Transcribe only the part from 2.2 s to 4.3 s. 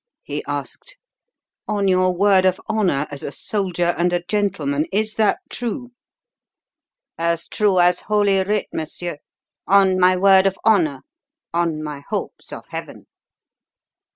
of honour as a soldier and a